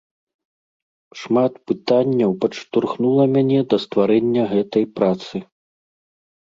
Шмат 1.23 1.53
пытанняў 1.71 2.31
падштурхнула 2.47 3.23
мяне 3.37 3.59
да 3.75 3.81
стварэння 3.85 4.43
гэтай 4.57 4.85
працы. 4.99 5.35